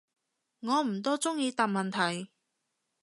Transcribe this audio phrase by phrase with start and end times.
[0.61, 2.31] 我唔多中意答問題